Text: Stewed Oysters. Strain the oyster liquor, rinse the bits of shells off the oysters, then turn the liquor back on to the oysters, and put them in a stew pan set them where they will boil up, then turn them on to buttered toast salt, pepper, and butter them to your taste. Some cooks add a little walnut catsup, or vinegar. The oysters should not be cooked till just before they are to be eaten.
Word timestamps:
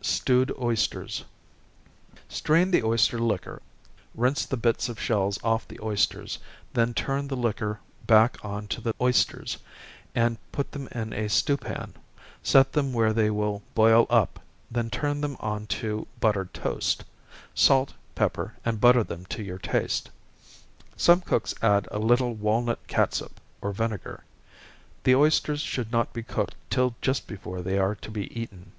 Stewed 0.00 0.50
Oysters. 0.58 1.22
Strain 2.26 2.70
the 2.70 2.82
oyster 2.82 3.18
liquor, 3.18 3.60
rinse 4.14 4.46
the 4.46 4.56
bits 4.56 4.88
of 4.88 4.98
shells 4.98 5.38
off 5.44 5.68
the 5.68 5.78
oysters, 5.82 6.38
then 6.72 6.94
turn 6.94 7.28
the 7.28 7.36
liquor 7.36 7.80
back 8.06 8.42
on 8.42 8.66
to 8.68 8.80
the 8.80 8.94
oysters, 8.98 9.58
and 10.14 10.38
put 10.52 10.72
them 10.72 10.88
in 10.92 11.12
a 11.12 11.28
stew 11.28 11.58
pan 11.58 11.92
set 12.42 12.72
them 12.72 12.94
where 12.94 13.12
they 13.12 13.28
will 13.28 13.62
boil 13.74 14.06
up, 14.08 14.40
then 14.70 14.88
turn 14.88 15.20
them 15.20 15.36
on 15.38 15.66
to 15.66 16.06
buttered 16.18 16.54
toast 16.54 17.04
salt, 17.54 17.92
pepper, 18.14 18.54
and 18.64 18.80
butter 18.80 19.04
them 19.04 19.26
to 19.26 19.42
your 19.42 19.58
taste. 19.58 20.08
Some 20.96 21.20
cooks 21.20 21.54
add 21.60 21.86
a 21.90 21.98
little 21.98 22.32
walnut 22.32 22.78
catsup, 22.86 23.38
or 23.60 23.72
vinegar. 23.72 24.24
The 25.04 25.14
oysters 25.14 25.60
should 25.60 25.92
not 25.92 26.14
be 26.14 26.22
cooked 26.22 26.54
till 26.70 26.94
just 27.02 27.26
before 27.26 27.60
they 27.60 27.76
are 27.78 27.94
to 27.96 28.10
be 28.10 28.24
eaten. 28.34 28.72